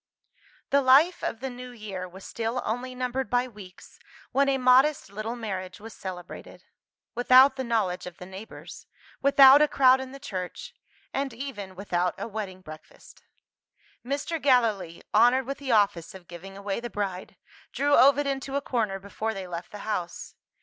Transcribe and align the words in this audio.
The 0.71 0.81
life 0.81 1.23
of 1.23 1.41
the 1.41 1.49
New 1.51 1.69
Year 1.69 2.09
was 2.09 2.25
still 2.25 2.59
only 2.65 2.95
numbered 2.95 3.29
by 3.29 3.47
weeks, 3.47 3.99
when 4.31 4.49
a 4.49 4.57
modest 4.57 5.11
little 5.11 5.35
marriage 5.35 5.79
was 5.79 5.93
celebrated 5.93 6.63
without 7.13 7.55
the 7.55 7.63
knowledge 7.63 8.07
of 8.07 8.17
the 8.17 8.25
neighbours, 8.25 8.87
without 9.21 9.61
a 9.61 9.67
crowd 9.67 10.01
in 10.01 10.11
the 10.11 10.17
church, 10.19 10.73
and 11.13 11.35
even 11.35 11.75
without 11.75 12.15
a 12.17 12.27
wedding 12.27 12.61
breakfast. 12.61 13.21
Mr. 14.03 14.41
Gallilee 14.41 15.03
(honoured 15.13 15.45
with 15.45 15.59
the 15.59 15.71
office 15.71 16.15
of 16.15 16.27
giving 16.27 16.57
away 16.57 16.79
the 16.79 16.89
bride) 16.89 17.37
drew 17.71 17.93
Ovid 17.95 18.25
into 18.25 18.55
a 18.55 18.59
corner 18.61 18.97
before 18.97 19.35
they 19.35 19.45
left 19.45 19.71
the 19.71 19.85
house. 19.85 20.33